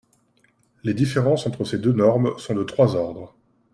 [0.83, 3.35] Les différences entre ces deux normes sont de trois ordres.